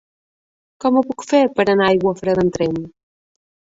[0.85, 2.85] Com ho puc fer per anar a Aiguafreda amb tren?